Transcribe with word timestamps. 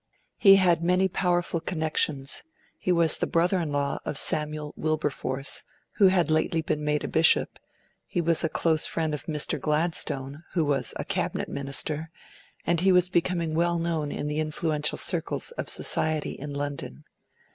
He 0.39 0.55
had 0.55 0.83
many 0.83 1.07
powerful 1.07 1.59
connections: 1.59 2.41
he 2.79 2.91
was 2.91 3.17
the 3.17 3.27
brother 3.27 3.59
in 3.59 3.71
law 3.71 3.99
of 4.03 4.17
Samuel 4.17 4.73
Wilberforce, 4.75 5.61
who 5.97 6.07
had 6.07 6.25
been 6.25 6.33
lately 6.37 6.63
made 6.75 7.03
a 7.03 7.07
bishop; 7.07 7.59
he 8.07 8.19
was 8.19 8.43
a 8.43 8.49
close 8.49 8.87
friend 8.87 9.13
of 9.13 9.25
Mr. 9.27 9.61
Gladstone, 9.61 10.43
who 10.53 10.65
was 10.65 10.95
a 10.95 11.05
Cabinet 11.05 11.49
Minister; 11.49 12.09
and 12.65 12.79
he 12.79 12.91
was 12.91 13.09
becoming 13.09 13.53
well 13.53 13.77
known 13.77 14.11
in 14.11 14.25
the 14.25 14.39
influential 14.39 14.97
circles 14.97 15.51
of 15.51 15.69
society 15.69 16.31
in 16.31 16.51
London. 16.51 17.03